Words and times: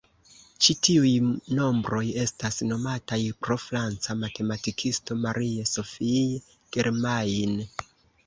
Ĉi 0.65 0.75
tiuj 0.85 1.09
nombroj 1.57 1.99
estas 2.21 2.55
nomataj 2.69 3.19
pro 3.47 3.57
franca 3.65 4.15
matematikisto 4.23 5.17
Marie-Sophie 5.25 6.23
Germain. 6.79 7.55